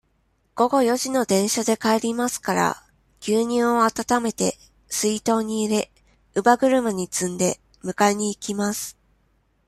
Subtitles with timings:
[0.55, 2.83] 午後四時の電車で帰りますから、
[3.21, 4.57] 牛乳をあたためて、
[4.89, 5.91] 水筒に入れ、
[6.33, 8.97] 乳母車に積んで、迎えに行きます。